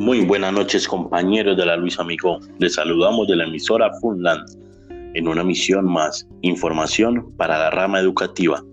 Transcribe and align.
Muy 0.00 0.24
buenas 0.24 0.54
noches 0.54 0.88
compañeros 0.88 1.58
de 1.58 1.66
la 1.66 1.76
Luis 1.76 1.98
Amigo. 1.98 2.40
Les 2.58 2.76
saludamos 2.76 3.28
de 3.28 3.36
la 3.36 3.44
emisora 3.44 3.90
Funland 4.00 4.48
en 5.12 5.28
una 5.28 5.44
misión 5.44 5.84
más, 5.84 6.26
información 6.40 7.30
para 7.36 7.58
la 7.58 7.68
rama 7.68 8.00
educativa. 8.00 8.64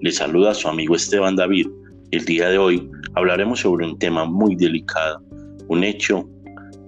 Les 0.00 0.16
saluda 0.16 0.54
su 0.54 0.68
amigo 0.68 0.96
Esteban 0.96 1.36
David. 1.36 1.66
El 2.12 2.24
día 2.24 2.48
de 2.48 2.56
hoy 2.56 2.90
hablaremos 3.14 3.60
sobre 3.60 3.84
un 3.84 3.98
tema 3.98 4.24
muy 4.24 4.56
delicado, 4.56 5.22
un 5.68 5.84
hecho 5.84 6.26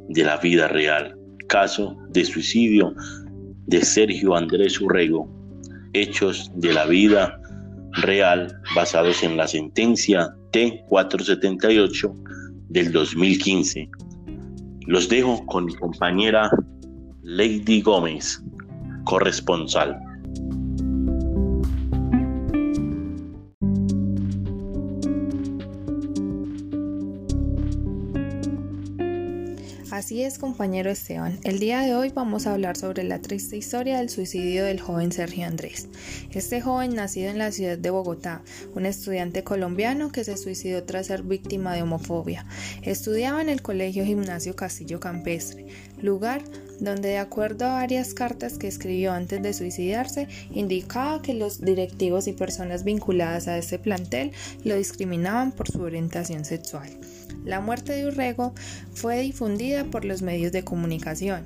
de 0.08 0.24
la 0.24 0.38
vida 0.38 0.68
real, 0.68 1.14
caso 1.46 1.94
de 2.08 2.24
suicidio 2.24 2.94
de 3.66 3.84
Sergio 3.84 4.34
Andrés 4.34 4.80
Urrego, 4.80 5.28
hechos 5.92 6.50
de 6.54 6.72
la 6.72 6.86
vida 6.86 7.38
real 8.00 8.58
basados 8.74 9.22
en 9.22 9.36
la 9.36 9.46
sentencia 9.46 10.34
T478 10.50 12.41
del 12.72 12.90
2015. 12.90 13.88
Los 14.86 15.08
dejo 15.08 15.44
con 15.46 15.66
mi 15.66 15.74
compañera 15.74 16.50
Lady 17.22 17.82
Gómez, 17.82 18.42
corresponsal. 19.04 19.96
Así 30.02 30.24
es, 30.24 30.36
compañero 30.36 30.90
Esteban. 30.90 31.38
El 31.44 31.60
día 31.60 31.82
de 31.82 31.94
hoy 31.94 32.08
vamos 32.08 32.48
a 32.48 32.54
hablar 32.54 32.76
sobre 32.76 33.04
la 33.04 33.20
triste 33.20 33.56
historia 33.56 33.98
del 33.98 34.10
suicidio 34.10 34.64
del 34.64 34.80
joven 34.80 35.12
Sergio 35.12 35.46
Andrés. 35.46 35.86
Este 36.32 36.60
joven, 36.60 36.96
nacido 36.96 37.30
en 37.30 37.38
la 37.38 37.52
ciudad 37.52 37.78
de 37.78 37.90
Bogotá, 37.90 38.42
un 38.74 38.84
estudiante 38.84 39.44
colombiano 39.44 40.10
que 40.10 40.24
se 40.24 40.36
suicidó 40.36 40.82
tras 40.82 41.06
ser 41.06 41.22
víctima 41.22 41.76
de 41.76 41.82
homofobia. 41.82 42.46
Estudiaba 42.82 43.40
en 43.42 43.48
el 43.48 43.62
Colegio 43.62 44.04
Gimnasio 44.04 44.56
Castillo 44.56 44.98
Campestre, 44.98 45.66
lugar 46.00 46.42
donde 46.80 47.10
de 47.10 47.18
acuerdo 47.18 47.66
a 47.66 47.74
varias 47.74 48.12
cartas 48.12 48.58
que 48.58 48.66
escribió 48.66 49.12
antes 49.12 49.40
de 49.40 49.52
suicidarse, 49.52 50.26
indicaba 50.50 51.22
que 51.22 51.32
los 51.32 51.60
directivos 51.60 52.26
y 52.26 52.32
personas 52.32 52.82
vinculadas 52.82 53.46
a 53.46 53.56
ese 53.56 53.78
plantel 53.78 54.32
lo 54.64 54.74
discriminaban 54.74 55.52
por 55.52 55.70
su 55.70 55.80
orientación 55.80 56.44
sexual. 56.44 56.90
La 57.44 57.60
muerte 57.60 57.92
de 57.92 58.06
Urrego 58.06 58.54
fue 58.94 59.20
difundida 59.20 59.84
por 59.84 60.04
los 60.04 60.22
medios 60.22 60.52
de 60.52 60.64
comunicación. 60.64 61.44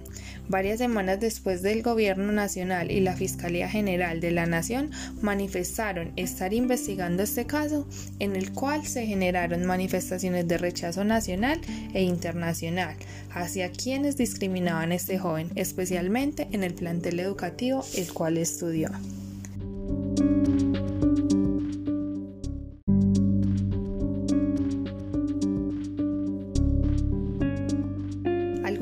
Varias 0.49 0.79
semanas 0.79 1.19
después 1.21 1.63
del 1.63 1.83
Gobierno 1.83 2.33
Nacional 2.33 2.91
y 2.91 3.01
la 3.01 3.17
Fiscalía 3.17 3.69
General 3.69 4.21
de 4.21 4.31
la 4.31 4.47
Nación 4.47 4.91
manifestaron 5.21 6.13
estar 6.17 6.55
investigando 6.55 7.23
este 7.23 7.47
caso 7.47 7.87
en 8.21 8.37
el 8.37 8.53
cual 8.53 8.87
se 8.87 9.07
generaron 9.07 9.67
manifestaciones 9.67 10.47
de 10.47 10.59
rechazo 10.59 11.05
nacional 11.05 11.61
e 11.95 12.03
internacional 12.03 12.95
hacia 13.31 13.73
quienes 13.73 14.17
discriminaban 14.17 14.93
a 14.93 14.95
este 14.95 15.19
joven, 15.19 15.51
especialmente 15.57 16.47
en 16.53 16.63
el 16.63 16.75
plantel 16.75 17.19
educativo 17.21 17.85
el 17.97 18.13
cual 18.13 18.39
estudió. 18.39 18.91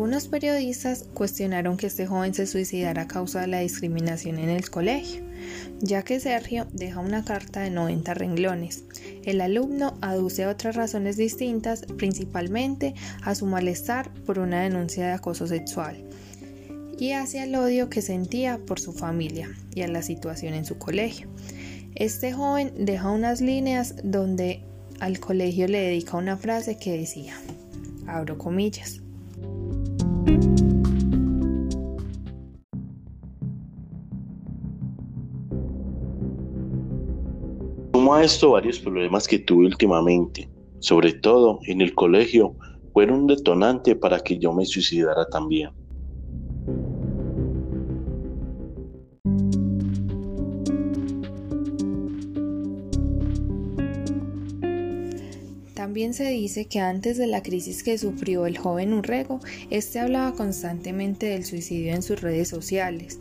Algunos 0.05 0.28
periodistas 0.28 1.06
cuestionaron 1.14 1.78
que 1.78 1.86
este 1.86 2.06
joven 2.06 2.34
se 2.34 2.47
suicidara 2.47 3.00
a 3.00 3.08
causa 3.08 3.41
de 3.41 3.47
la 3.47 3.60
discriminación 3.60 4.38
en 4.38 4.50
el 4.50 4.69
colegio, 4.69 5.22
ya 5.80 6.02
que 6.02 6.20
Sergio 6.20 6.66
deja 6.74 7.00
una 7.00 7.24
carta 7.24 7.61
de 7.61 7.70
90 7.70 8.12
renglones. 8.12 8.84
El 9.24 9.41
alumno 9.41 9.96
aduce 10.02 10.46
otras 10.46 10.77
razones 10.77 11.16
distintas, 11.16 11.86
principalmente 11.96 12.92
a 13.22 13.34
su 13.34 13.46
malestar 13.46 14.12
por 14.27 14.38
una 14.38 14.61
denuncia 14.61 15.06
de 15.06 15.12
acoso 15.12 15.46
sexual 15.46 16.05
y 16.98 17.12
hacia 17.12 17.45
el 17.45 17.55
odio 17.55 17.89
que 17.89 18.02
sentía 18.02 18.58
por 18.58 18.80
su 18.80 18.92
familia 18.92 19.48
y 19.74 19.80
a 19.80 19.89
la 19.89 20.02
situación 20.02 20.52
en 20.52 20.67
su 20.67 20.77
colegio. 20.77 21.29
Este 21.95 22.30
joven 22.34 22.74
deja 22.79 23.11
unas 23.11 23.40
líneas 23.40 23.95
donde 24.05 24.67
al 25.00 25.18
colegio 25.18 25.67
le 25.67 25.80
dedica 25.80 26.18
una 26.18 26.36
frase 26.36 26.77
que 26.77 26.98
decía, 26.98 27.40
abro 28.06 28.36
comillas, 28.36 29.00
Sumo 38.05 38.17
a 38.17 38.23
esto 38.23 38.51
varios 38.51 38.81
problemas 38.81 39.27
que 39.27 39.39
tuve 39.39 39.65
últimamente, 39.65 40.47
sobre 40.79 41.15
todo 41.15 41.61
en 41.67 41.81
el 41.81 41.95
colegio, 41.95 42.55
fueron 42.92 43.20
un 43.20 43.27
detonante 43.29 43.97
para 43.97 44.20
que 44.20 44.39
yo 44.39 44.53
me 44.53 44.67
suicidara 44.67 45.25
también. 45.31 45.70
También 55.73 56.13
se 56.13 56.29
dice 56.29 56.67
que 56.67 56.81
antes 56.81 57.17
de 57.17 57.27
la 57.27 57.42
crisis 57.42 57.83
que 57.83 57.97
sufrió 57.97 58.45
el 58.45 58.59
joven 58.59 58.92
Urrego, 58.92 59.41
este 59.71 60.01
hablaba 60.01 60.35
constantemente 60.35 61.25
del 61.25 61.47
suicidio 61.47 61.95
en 61.95 62.03
sus 62.03 62.21
redes 62.21 62.48
sociales. 62.48 63.19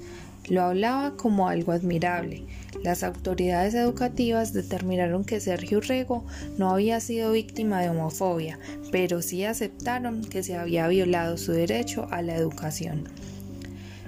Lo 0.50 0.64
hablaba 0.64 1.16
como 1.16 1.48
algo 1.48 1.72
admirable. 1.72 2.46
Las 2.84 3.04
autoridades 3.04 3.74
educativas 3.76 4.52
determinaron 4.52 5.24
que 5.24 5.40
Sergio 5.40 5.78
Urrego 5.78 6.26
no 6.58 6.70
había 6.70 7.00
sido 7.00 7.32
víctima 7.32 7.82
de 7.82 7.90
homofobia, 7.90 8.60
pero 8.92 9.22
sí 9.22 9.46
aceptaron 9.46 10.22
que 10.22 10.44
se 10.44 10.58
había 10.58 10.88
violado 10.88 11.38
su 11.38 11.54
derecho 11.54 12.08
a 12.12 12.22
la 12.22 12.36
educación. 12.36 13.06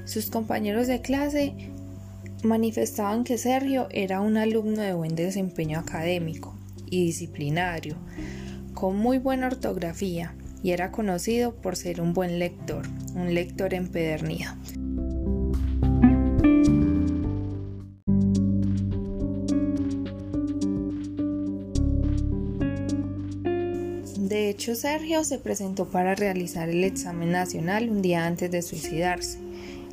Sus 0.03 0.29
compañeros 0.29 0.87
de 0.87 1.01
clase 1.01 1.71
manifestaban 2.43 3.23
que 3.23 3.37
Sergio 3.37 3.87
era 3.91 4.19
un 4.19 4.37
alumno 4.37 4.81
de 4.81 4.93
buen 4.93 5.15
desempeño 5.15 5.79
académico 5.79 6.53
y 6.85 7.05
disciplinario, 7.05 7.95
con 8.73 8.97
muy 8.97 9.19
buena 9.19 9.47
ortografía 9.47 10.35
y 10.61 10.71
era 10.71 10.91
conocido 10.91 11.55
por 11.55 11.75
ser 11.77 12.01
un 12.01 12.13
buen 12.13 12.39
lector, 12.39 12.85
un 13.15 13.33
lector 13.33 13.73
empedernido. 13.73 14.51
Hecho, 24.65 24.73
Sergio 24.73 25.23
se 25.23 25.37
presentó 25.37 25.85
para 25.85 26.15
realizar 26.15 26.69
el 26.69 26.83
examen 26.83 27.31
nacional 27.31 27.87
un 27.87 28.01
día 28.01 28.25
antes 28.25 28.49
de 28.49 28.63
suicidarse, 28.63 29.37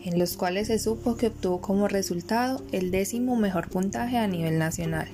en 0.03 0.19
los 0.19 0.39
cuales 0.39 0.69
se 0.69 0.79
supo 0.79 1.15
que 1.15 1.27
obtuvo 1.27 1.61
como 1.61 1.89
resultado 1.89 2.65
el 2.73 2.91
décimo 2.91 3.37
mejor 3.37 3.69
puntaje 3.69 4.17
a 4.17 4.27
nivel 4.27 4.59
nacional. 4.59 5.09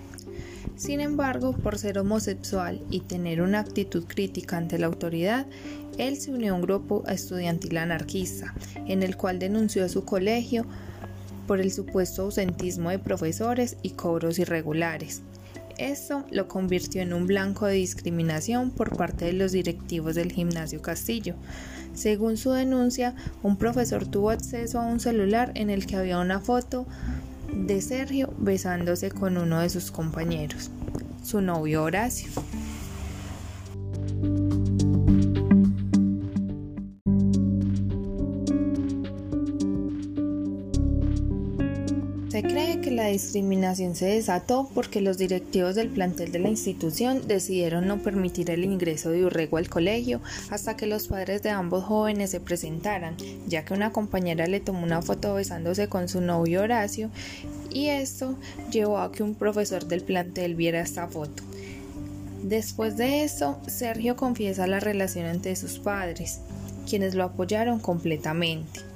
Sin 0.76 1.00
embargo, 1.00 1.56
por 1.56 1.76
ser 1.76 1.98
homosexual 1.98 2.80
y 2.88 3.00
tener 3.00 3.42
una 3.42 3.58
actitud 3.58 4.04
crítica 4.04 4.58
ante 4.58 4.78
la 4.78 4.86
autoridad, 4.86 5.44
él 5.96 6.18
se 6.18 6.30
unió 6.30 6.52
a 6.52 6.56
un 6.56 6.62
grupo 6.62 7.02
estudiantil 7.08 7.78
anarquista, 7.78 8.54
en 8.86 9.02
el 9.02 9.16
cual 9.16 9.40
denunció 9.40 9.84
a 9.84 9.88
su 9.88 10.04
colegio 10.04 10.66
por 11.48 11.60
el 11.60 11.72
supuesto 11.72 12.22
ausentismo 12.22 12.90
de 12.90 13.00
profesores 13.00 13.76
y 13.82 13.90
cobros 13.90 14.38
irregulares. 14.38 15.22
Esto 15.78 16.24
lo 16.32 16.48
convirtió 16.48 17.02
en 17.02 17.12
un 17.12 17.28
blanco 17.28 17.66
de 17.66 17.74
discriminación 17.74 18.72
por 18.72 18.96
parte 18.96 19.26
de 19.26 19.32
los 19.32 19.52
directivos 19.52 20.16
del 20.16 20.32
gimnasio 20.32 20.82
Castillo. 20.82 21.36
Según 21.94 22.36
su 22.36 22.50
denuncia, 22.50 23.14
un 23.44 23.56
profesor 23.56 24.04
tuvo 24.04 24.30
acceso 24.30 24.80
a 24.80 24.86
un 24.86 24.98
celular 24.98 25.52
en 25.54 25.70
el 25.70 25.86
que 25.86 25.94
había 25.94 26.18
una 26.18 26.40
foto 26.40 26.86
de 27.54 27.80
Sergio 27.80 28.34
besándose 28.38 29.10
con 29.12 29.38
uno 29.38 29.60
de 29.60 29.70
sus 29.70 29.92
compañeros, 29.92 30.70
su 31.22 31.40
novio 31.40 31.84
Horacio. 31.84 32.28
Se 42.28 42.42
cree 42.42 42.82
que 42.82 42.90
la 42.90 43.06
discriminación 43.06 43.94
se 43.94 44.04
desató 44.04 44.68
porque 44.74 45.00
los 45.00 45.16
directivos 45.16 45.74
del 45.74 45.88
plantel 45.88 46.30
de 46.30 46.38
la 46.38 46.50
institución 46.50 47.26
decidieron 47.26 47.88
no 47.88 48.02
permitir 48.02 48.50
el 48.50 48.64
ingreso 48.64 49.08
de 49.08 49.24
Urrego 49.24 49.56
al 49.56 49.70
colegio 49.70 50.20
hasta 50.50 50.76
que 50.76 50.86
los 50.86 51.08
padres 51.08 51.42
de 51.42 51.48
ambos 51.48 51.84
jóvenes 51.84 52.30
se 52.30 52.40
presentaran, 52.40 53.16
ya 53.46 53.64
que 53.64 53.72
una 53.72 53.92
compañera 53.92 54.46
le 54.46 54.60
tomó 54.60 54.82
una 54.82 55.00
foto 55.00 55.32
besándose 55.32 55.88
con 55.88 56.10
su 56.10 56.20
novio 56.20 56.60
Horacio 56.60 57.08
y 57.70 57.86
esto 57.86 58.36
llevó 58.70 58.98
a 58.98 59.10
que 59.10 59.22
un 59.22 59.34
profesor 59.34 59.86
del 59.86 60.02
plantel 60.02 60.54
viera 60.54 60.82
esta 60.82 61.08
foto. 61.08 61.42
Después 62.42 62.98
de 62.98 63.24
esto, 63.24 63.58
Sergio 63.66 64.16
confiesa 64.16 64.66
la 64.66 64.80
relación 64.80 65.24
entre 65.24 65.56
sus 65.56 65.78
padres, 65.78 66.40
quienes 66.86 67.14
lo 67.14 67.24
apoyaron 67.24 67.80
completamente. 67.80 68.87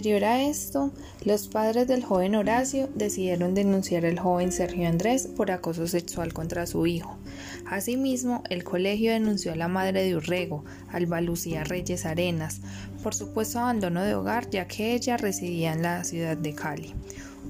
Posterior 0.00 0.24
a 0.24 0.42
esto, 0.42 0.90
los 1.26 1.48
padres 1.48 1.86
del 1.86 2.02
joven 2.02 2.34
Horacio 2.34 2.88
decidieron 2.94 3.52
denunciar 3.52 4.06
al 4.06 4.18
joven 4.18 4.50
Sergio 4.50 4.88
Andrés 4.88 5.26
por 5.26 5.50
acoso 5.50 5.86
sexual 5.86 6.32
contra 6.32 6.66
su 6.66 6.86
hijo. 6.86 7.18
Asimismo, 7.66 8.42
el 8.48 8.64
colegio 8.64 9.12
denunció 9.12 9.52
a 9.52 9.56
la 9.56 9.68
madre 9.68 10.02
de 10.02 10.16
Urrego, 10.16 10.64
Alba 10.88 11.20
Lucía 11.20 11.64
Reyes 11.64 12.06
Arenas, 12.06 12.62
por 13.02 13.14
supuesto 13.14 13.58
abandono 13.58 14.02
de 14.02 14.14
hogar 14.14 14.48
ya 14.48 14.66
que 14.66 14.94
ella 14.94 15.18
residía 15.18 15.74
en 15.74 15.82
la 15.82 16.02
ciudad 16.02 16.38
de 16.38 16.54
Cali. 16.54 16.94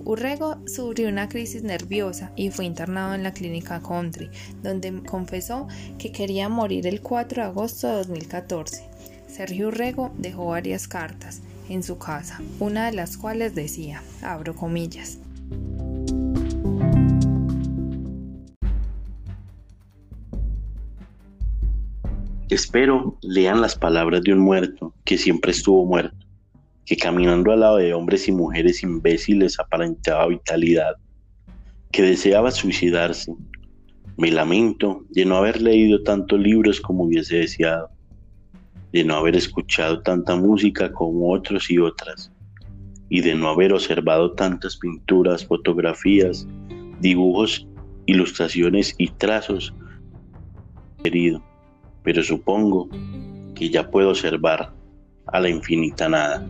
Urrego 0.05 0.57
sufrió 0.67 1.09
una 1.09 1.29
crisis 1.29 1.63
nerviosa 1.63 2.33
y 2.35 2.51
fue 2.51 2.65
internado 2.65 3.15
en 3.15 3.23
la 3.23 3.33
clínica 3.33 3.81
Country, 3.81 4.29
donde 4.61 5.05
confesó 5.05 5.69
que 5.99 6.11
quería 6.11 6.49
morir 6.49 6.89
el 6.89 7.01
4 7.01 7.43
de 7.43 7.49
agosto 7.49 7.87
de 7.87 7.95
2014. 7.95 8.90
Sergio 9.31 9.69
Urrego 9.69 10.13
dejó 10.19 10.49
varias 10.49 10.89
cartas 10.89 11.41
en 11.69 11.85
su 11.85 11.99
casa, 11.99 12.41
una 12.59 12.87
de 12.87 12.97
las 12.97 13.17
cuales 13.17 13.55
decía, 13.55 14.03
abro 14.23 14.57
comillas, 14.57 15.19
Espero 22.49 23.17
lean 23.23 23.61
las 23.61 23.77
palabras 23.77 24.23
de 24.23 24.33
un 24.33 24.41
muerto 24.41 24.93
que 25.05 25.17
siempre 25.17 25.53
estuvo 25.53 25.87
muerto, 25.87 26.27
que 26.85 26.97
caminando 26.97 27.53
al 27.53 27.61
lado 27.61 27.77
de 27.77 27.95
hombres 27.95 28.27
y 28.27 28.33
mujeres 28.33 28.83
imbéciles 28.83 29.61
aparentaba 29.61 30.27
vitalidad, 30.27 30.97
que 31.93 32.03
deseaba 32.03 32.51
suicidarse. 32.51 33.33
Me 34.17 34.33
lamento 34.33 35.05
de 35.11 35.25
no 35.25 35.37
haber 35.37 35.63
leído 35.63 36.03
tantos 36.03 36.41
libros 36.41 36.81
como 36.81 37.05
hubiese 37.05 37.37
deseado 37.37 37.89
de 38.93 39.05
no 39.05 39.17
haber 39.17 39.37
escuchado 39.37 40.03
tanta 40.03 40.37
música 40.37 40.93
como 40.93 41.33
otros 41.33 41.71
y 41.71 41.79
otras, 41.79 42.33
y 43.09 43.21
de 43.21 43.35
no 43.35 43.49
haber 43.49 43.73
observado 43.73 44.33
tantas 44.33 44.77
pinturas, 44.77 45.45
fotografías, 45.45 46.47
dibujos, 47.01 47.67
ilustraciones 48.07 48.95
y 48.99 49.09
trazos 49.09 49.75
querido, 51.03 51.43
pero 52.03 52.23
supongo 52.23 52.89
que 53.55 53.71
ya 53.71 53.91
puedo 53.91 54.11
observar 54.11 54.73
a 55.27 55.41
la 55.41 55.49
infinita 55.49 56.09
nada. 56.09 56.47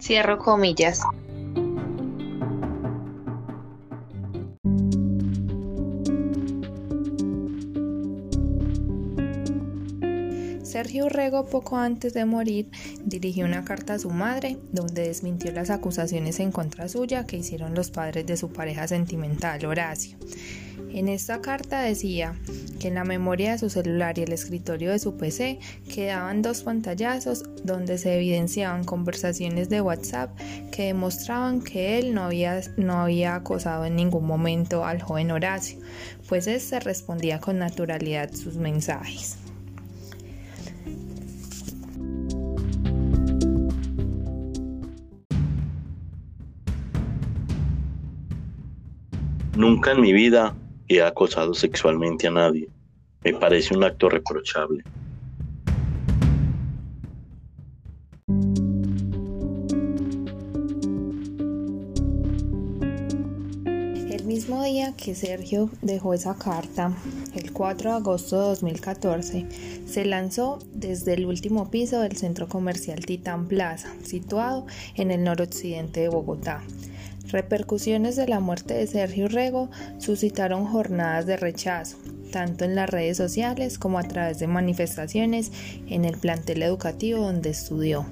Cierro 0.00 0.38
comillas. 0.38 1.00
Sergio 10.84 11.06
Urrego, 11.06 11.46
poco 11.46 11.78
antes 11.78 12.12
de 12.12 12.26
morir, 12.26 12.68
dirigió 13.06 13.46
una 13.46 13.64
carta 13.64 13.94
a 13.94 13.98
su 13.98 14.10
madre 14.10 14.58
donde 14.70 15.08
desmintió 15.08 15.50
las 15.50 15.70
acusaciones 15.70 16.40
en 16.40 16.52
contra 16.52 16.90
suya 16.90 17.24
que 17.24 17.38
hicieron 17.38 17.74
los 17.74 17.90
padres 17.90 18.26
de 18.26 18.36
su 18.36 18.52
pareja 18.52 18.86
sentimental, 18.86 19.64
Horacio. 19.64 20.18
En 20.92 21.08
esta 21.08 21.40
carta 21.40 21.80
decía 21.80 22.38
que 22.78 22.88
en 22.88 22.96
la 22.96 23.04
memoria 23.04 23.52
de 23.52 23.58
su 23.58 23.70
celular 23.70 24.18
y 24.18 24.24
el 24.24 24.32
escritorio 24.34 24.90
de 24.90 24.98
su 24.98 25.16
PC 25.16 25.58
quedaban 25.90 26.42
dos 26.42 26.64
pantallazos 26.64 27.44
donde 27.64 27.96
se 27.96 28.16
evidenciaban 28.16 28.84
conversaciones 28.84 29.70
de 29.70 29.80
WhatsApp 29.80 30.38
que 30.70 30.84
demostraban 30.84 31.62
que 31.62 31.98
él 31.98 32.12
no 32.12 32.24
había, 32.24 32.60
no 32.76 33.00
había 33.00 33.36
acosado 33.36 33.86
en 33.86 33.96
ningún 33.96 34.26
momento 34.26 34.84
al 34.84 35.00
joven 35.00 35.30
Horacio, 35.30 35.78
pues 36.28 36.46
éste 36.46 36.78
respondía 36.78 37.40
con 37.40 37.58
naturalidad 37.58 38.34
sus 38.34 38.56
mensajes. 38.56 39.38
Nunca 49.56 49.92
en 49.92 50.00
mi 50.00 50.12
vida 50.12 50.56
he 50.88 51.00
acosado 51.00 51.54
sexualmente 51.54 52.26
a 52.26 52.32
nadie. 52.32 52.68
Me 53.22 53.34
parece 53.34 53.76
un 53.76 53.84
acto 53.84 54.08
reprochable. 54.08 54.82
El 64.10 64.24
mismo 64.24 64.64
día 64.64 64.92
que 64.96 65.14
Sergio 65.14 65.70
dejó 65.82 66.14
esa 66.14 66.36
carta, 66.36 66.92
el 67.36 67.52
4 67.52 67.90
de 67.90 67.96
agosto 67.96 68.40
de 68.40 68.48
2014, 68.48 69.46
se 69.86 70.04
lanzó 70.04 70.58
desde 70.72 71.14
el 71.14 71.26
último 71.26 71.70
piso 71.70 72.00
del 72.00 72.16
centro 72.16 72.48
comercial 72.48 73.06
Titán 73.06 73.46
Plaza, 73.46 73.94
situado 74.02 74.66
en 74.96 75.12
el 75.12 75.22
noroccidente 75.22 76.00
de 76.00 76.08
Bogotá. 76.08 76.64
Repercusiones 77.34 78.14
de 78.14 78.28
la 78.28 78.38
muerte 78.38 78.74
de 78.74 78.86
Sergio 78.86 79.26
Rego 79.26 79.68
suscitaron 79.98 80.66
jornadas 80.66 81.26
de 81.26 81.36
rechazo, 81.36 81.96
tanto 82.30 82.64
en 82.64 82.76
las 82.76 82.88
redes 82.88 83.16
sociales 83.16 83.76
como 83.76 83.98
a 83.98 84.04
través 84.04 84.38
de 84.38 84.46
manifestaciones 84.46 85.50
en 85.88 86.04
el 86.04 86.16
plantel 86.16 86.62
educativo 86.62 87.22
donde 87.22 87.50
estudió. 87.50 88.06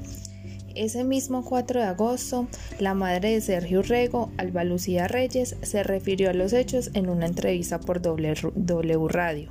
Ese 0.75 1.05
mismo 1.05 1.45
4 1.45 1.83
de 1.83 1.87
agosto, 1.87 2.49
la 2.81 2.95
madre 2.95 3.35
de 3.35 3.41
Sergio 3.41 3.83
Rego, 3.83 4.33
Alba 4.39 4.65
Lucía 4.65 5.07
Reyes, 5.07 5.55
se 5.63 5.85
refirió 5.85 6.31
a 6.31 6.35
los 6.35 6.53
hechos 6.53 6.91
en 6.95 7.09
una 7.09 7.27
entrevista 7.27 7.79
por 7.79 8.03
W 8.03 9.07
Radio. 9.09 9.51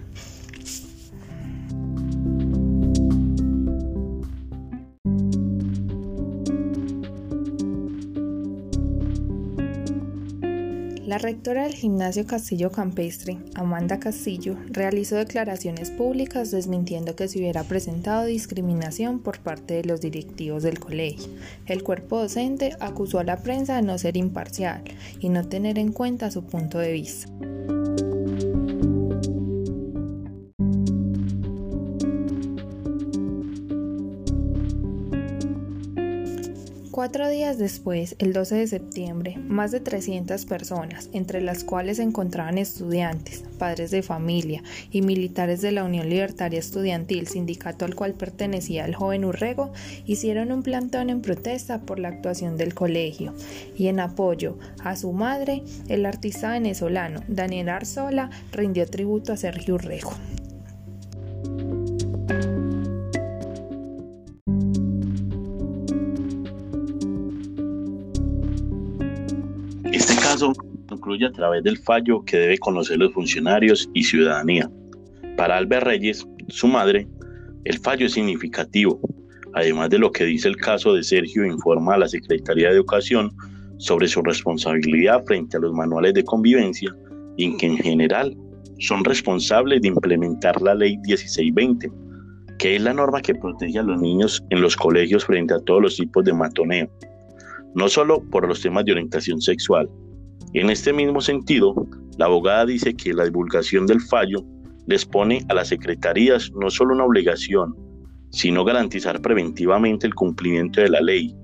La 11.11 11.17
rectora 11.17 11.63
del 11.63 11.73
gimnasio 11.73 12.25
Castillo 12.25 12.71
Campestre, 12.71 13.37
Amanda 13.55 13.99
Castillo, 13.99 14.55
realizó 14.69 15.17
declaraciones 15.17 15.91
públicas 15.91 16.51
desmintiendo 16.51 17.17
que 17.17 17.27
se 17.27 17.37
hubiera 17.39 17.65
presentado 17.65 18.23
discriminación 18.23 19.19
por 19.19 19.39
parte 19.39 19.73
de 19.73 19.83
los 19.83 19.99
directivos 19.99 20.63
del 20.63 20.79
colegio. 20.79 21.27
El 21.65 21.83
cuerpo 21.83 22.17
docente 22.17 22.77
acusó 22.79 23.19
a 23.19 23.25
la 23.25 23.43
prensa 23.43 23.75
de 23.75 23.81
no 23.81 23.97
ser 23.97 24.15
imparcial 24.15 24.85
y 25.19 25.27
no 25.27 25.45
tener 25.49 25.77
en 25.79 25.91
cuenta 25.91 26.31
su 26.31 26.45
punto 26.45 26.79
de 26.79 26.93
vista. 26.93 27.27
Cuatro 37.01 37.27
días 37.29 37.57
después, 37.57 38.15
el 38.19 38.31
12 38.31 38.57
de 38.57 38.67
septiembre, 38.67 39.35
más 39.47 39.71
de 39.71 39.79
300 39.79 40.45
personas, 40.45 41.09
entre 41.13 41.41
las 41.41 41.63
cuales 41.63 41.97
se 41.97 42.03
encontraban 42.03 42.59
estudiantes, 42.59 43.43
padres 43.57 43.89
de 43.89 44.03
familia 44.03 44.61
y 44.91 45.01
militares 45.01 45.61
de 45.61 45.71
la 45.71 45.83
Unión 45.83 46.07
Libertaria 46.09 46.59
Estudiantil, 46.59 47.27
sindicato 47.27 47.85
al 47.85 47.95
cual 47.95 48.13
pertenecía 48.13 48.85
el 48.85 48.93
joven 48.93 49.25
Urrego, 49.25 49.73
hicieron 50.05 50.51
un 50.51 50.61
plantón 50.61 51.09
en 51.09 51.23
protesta 51.23 51.81
por 51.81 51.97
la 51.97 52.09
actuación 52.09 52.55
del 52.55 52.75
colegio 52.75 53.33
y 53.75 53.87
en 53.87 53.99
apoyo 53.99 54.59
a 54.83 54.95
su 54.95 55.11
madre, 55.11 55.63
el 55.87 56.05
artista 56.05 56.51
venezolano 56.51 57.23
Daniel 57.27 57.69
Arzola 57.69 58.29
rindió 58.51 58.85
tributo 58.85 59.33
a 59.33 59.37
Sergio 59.37 59.73
Urrego. 59.73 60.11
Concluye 70.87 71.25
a 71.25 71.31
través 71.31 71.63
del 71.63 71.77
fallo 71.77 72.23
que 72.25 72.37
debe 72.37 72.57
conocer 72.57 72.97
los 72.97 73.13
funcionarios 73.13 73.89
y 73.93 74.03
ciudadanía. 74.03 74.69
Para 75.37 75.57
Albert 75.57 75.85
Reyes, 75.85 76.27
su 76.49 76.67
madre, 76.67 77.07
el 77.63 77.77
fallo 77.79 78.05
es 78.05 78.13
significativo. 78.13 78.99
Además 79.53 79.89
de 79.89 79.99
lo 79.99 80.11
que 80.11 80.25
dice 80.25 80.47
el 80.47 80.57
caso 80.57 80.93
de 80.93 81.03
Sergio, 81.03 81.45
informa 81.45 81.95
a 81.95 81.99
la 81.99 82.07
Secretaría 82.07 82.69
de 82.69 82.75
Educación 82.75 83.31
sobre 83.77 84.07
su 84.07 84.21
responsabilidad 84.21 85.23
frente 85.25 85.57
a 85.57 85.59
los 85.59 85.73
manuales 85.73 86.13
de 86.13 86.23
convivencia 86.23 86.93
y 87.37 87.55
que 87.57 87.65
en 87.65 87.77
general 87.77 88.35
son 88.79 89.03
responsables 89.03 89.81
de 89.81 89.89
implementar 89.89 90.61
la 90.61 90.75
ley 90.75 90.97
1620, 90.97 91.91
que 92.57 92.75
es 92.75 92.81
la 92.81 92.93
norma 92.93 93.21
que 93.21 93.35
protege 93.35 93.79
a 93.79 93.83
los 93.83 93.99
niños 93.99 94.43
en 94.49 94.61
los 94.61 94.75
colegios 94.75 95.25
frente 95.25 95.53
a 95.53 95.59
todos 95.59 95.81
los 95.81 95.95
tipos 95.95 96.23
de 96.25 96.33
matoneo, 96.33 96.89
no 97.75 97.87
solo 97.89 98.23
por 98.29 98.47
los 98.47 98.61
temas 98.61 98.85
de 98.85 98.93
orientación 98.93 99.41
sexual, 99.41 99.89
en 100.53 100.69
este 100.69 100.93
mismo 100.93 101.21
sentido, 101.21 101.73
la 102.17 102.25
abogada 102.25 102.65
dice 102.65 102.93
que 102.93 103.13
la 103.13 103.25
divulgación 103.25 103.87
del 103.87 104.01
fallo 104.01 104.43
les 104.87 105.05
pone 105.05 105.45
a 105.49 105.53
las 105.53 105.69
secretarías 105.69 106.51
no 106.53 106.69
solo 106.69 106.93
una 106.93 107.05
obligación, 107.05 107.75
sino 108.31 108.63
garantizar 108.63 109.21
preventivamente 109.21 110.07
el 110.07 110.15
cumplimiento 110.15 110.81
de 110.81 110.89
la 110.89 111.01
ley 111.01 111.35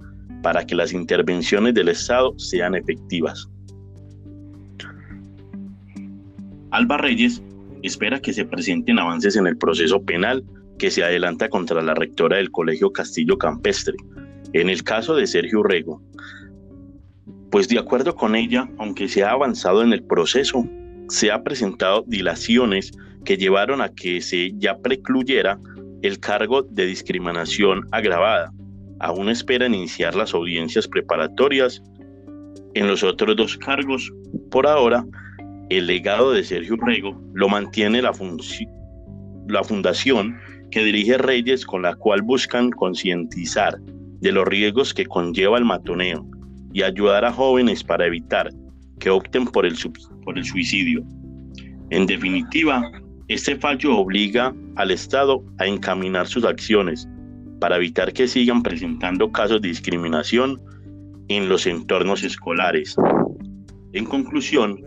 para 0.41 0.65
que 0.65 0.75
las 0.75 0.93
intervenciones 0.93 1.73
del 1.73 1.89
Estado 1.89 2.33
sean 2.37 2.75
efectivas. 2.75 3.49
Alba 6.71 6.97
Reyes 6.97 7.41
espera 7.83 8.19
que 8.19 8.33
se 8.33 8.45
presenten 8.45 8.99
avances 8.99 9.35
en 9.35 9.47
el 9.47 9.57
proceso 9.57 10.03
penal 10.03 10.43
que 10.77 10.91
se 10.91 11.03
adelanta 11.03 11.49
contra 11.49 11.81
la 11.81 11.93
rectora 11.93 12.37
del 12.37 12.51
Colegio 12.51 12.91
Castillo 12.91 13.37
Campestre, 13.37 13.95
en 14.53 14.69
el 14.69 14.83
caso 14.83 15.15
de 15.15 15.27
Sergio 15.27 15.63
Rego. 15.63 16.01
Pues 17.51 17.69
de 17.69 17.79
acuerdo 17.79 18.13
con 18.15 18.35
ella, 18.35 18.69
aunque 18.77 19.07
se 19.07 19.23
ha 19.23 19.31
avanzado 19.31 19.81
en 19.81 19.93
el 19.93 20.03
proceso, 20.03 20.67
se 21.07 21.31
ha 21.31 21.43
presentado 21.43 22.03
dilaciones 22.05 22.91
que 23.23 23.37
llevaron 23.37 23.81
a 23.81 23.89
que 23.89 24.19
se 24.21 24.51
ya 24.57 24.77
precluyera 24.77 25.57
el 26.01 26.19
cargo 26.19 26.63
de 26.63 26.85
discriminación 26.85 27.87
agravada. 27.91 28.51
Aún 28.99 29.29
esperan 29.29 29.73
iniciar 29.73 30.13
las 30.15 30.33
audiencias 30.33 30.87
preparatorias 30.87 31.81
en 32.73 32.87
los 32.87 33.03
otros 33.03 33.35
dos 33.37 33.57
cargos. 33.57 34.11
Por 34.51 34.67
ahora, 34.67 35.05
el 35.69 35.87
legado 35.87 36.33
de 36.33 36.43
Sergio 36.43 36.75
Rego 36.75 37.17
lo 37.33 37.47
mantiene 37.47 38.01
la, 38.01 38.11
la 39.47 39.63
fundación 39.63 40.37
que 40.69 40.83
dirige 40.83 41.17
Reyes 41.17 41.65
con 41.65 41.83
la 41.83 41.95
cual 41.95 42.21
buscan 42.23 42.71
concientizar 42.71 43.77
de 44.19 44.31
los 44.33 44.45
riesgos 44.45 44.93
que 44.93 45.05
conlleva 45.05 45.57
el 45.57 45.63
matoneo 45.63 46.25
y 46.77 46.83
ayudar 46.83 47.25
a 47.25 47.33
jóvenes 47.33 47.83
para 47.83 48.05
evitar 48.05 48.51
que 48.99 49.09
opten 49.09 49.45
por 49.47 49.65
el, 49.65 49.75
por 50.23 50.37
el 50.37 50.45
suicidio. 50.45 51.03
En 51.89 52.05
definitiva, 52.05 52.91
este 53.29 53.55
fallo 53.55 53.97
obliga 53.97 54.53
al 54.75 54.91
Estado 54.91 55.43
a 55.57 55.65
encaminar 55.65 56.27
sus 56.27 56.45
acciones 56.45 57.09
para 57.59 57.77
evitar 57.77 58.13
que 58.13 58.27
sigan 58.27 58.61
presentando 58.61 59.31
casos 59.31 59.59
de 59.59 59.69
discriminación 59.69 60.61
en 61.29 61.49
los 61.49 61.65
entornos 61.65 62.23
escolares. 62.23 62.95
En 63.93 64.05
conclusión, 64.05 64.79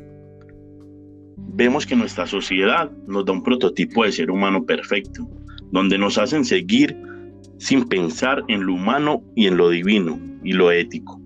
vemos 1.38 1.86
que 1.86 1.96
nuestra 1.96 2.24
sociedad 2.28 2.88
nos 3.08 3.24
da 3.24 3.32
un 3.32 3.42
prototipo 3.42 4.04
de 4.04 4.12
ser 4.12 4.30
humano 4.30 4.64
perfecto, 4.64 5.28
donde 5.72 5.98
nos 5.98 6.18
hacen 6.18 6.44
seguir 6.44 6.96
sin 7.58 7.82
pensar 7.88 8.44
en 8.46 8.64
lo 8.64 8.74
humano 8.74 9.24
y 9.34 9.48
en 9.48 9.56
lo 9.56 9.70
divino 9.70 10.20
y 10.44 10.52
lo 10.52 10.70
ético. 10.70 11.19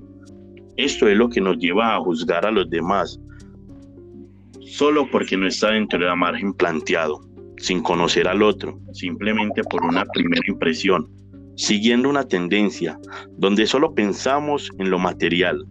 Esto 0.76 1.08
es 1.08 1.16
lo 1.16 1.28
que 1.28 1.40
nos 1.40 1.58
lleva 1.58 1.94
a 1.94 2.00
juzgar 2.00 2.44
a 2.44 2.50
los 2.50 2.68
demás, 2.68 3.20
solo 4.60 5.08
porque 5.10 5.36
no 5.36 5.46
está 5.46 5.70
dentro 5.70 6.00
de 6.00 6.06
la 6.06 6.16
margen 6.16 6.52
planteado, 6.52 7.20
sin 7.58 7.80
conocer 7.80 8.26
al 8.26 8.42
otro, 8.42 8.80
simplemente 8.92 9.62
por 9.62 9.84
una 9.84 10.04
primera 10.06 10.42
impresión, 10.48 11.08
siguiendo 11.56 12.08
una 12.08 12.24
tendencia 12.24 12.98
donde 13.38 13.66
solo 13.66 13.94
pensamos 13.94 14.68
en 14.78 14.90
lo 14.90 14.98
material. 14.98 15.64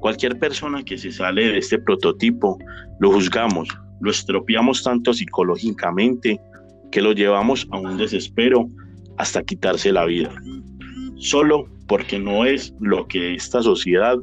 Cualquier 0.00 0.38
persona 0.38 0.82
que 0.84 0.98
se 0.98 1.10
sale 1.12 1.48
de 1.48 1.58
este 1.58 1.78
prototipo 1.78 2.58
lo 3.00 3.12
juzgamos, 3.12 3.68
lo 4.02 4.10
estropeamos 4.10 4.82
tanto 4.82 5.14
psicológicamente 5.14 6.38
que 6.92 7.00
lo 7.00 7.12
llevamos 7.12 7.66
a 7.70 7.78
un 7.78 7.96
desespero 7.96 8.68
hasta 9.16 9.42
quitarse 9.42 9.92
la 9.92 10.04
vida, 10.04 10.30
solo 11.16 11.68
porque 11.86 12.18
no 12.18 12.44
es 12.44 12.74
lo 12.80 13.06
que 13.06 13.34
esta 13.34 13.62
sociedad 13.62 14.16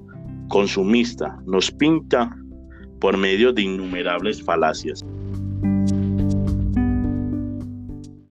consumista 0.50 1.40
nos 1.46 1.72
pinta 1.72 2.36
por 3.00 3.18
medio 3.18 3.52
de 3.52 3.64
innumerables 3.64 4.42
falacias. 4.42 5.06